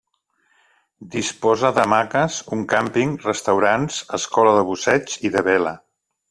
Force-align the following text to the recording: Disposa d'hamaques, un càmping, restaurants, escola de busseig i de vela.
Disposa 1.15 1.69
d'hamaques, 1.75 2.39
un 2.57 2.63
càmping, 2.73 3.13
restaurants, 3.27 4.01
escola 4.19 4.57
de 4.59 4.65
busseig 4.71 5.15
i 5.31 5.33
de 5.37 5.47
vela. 5.51 5.77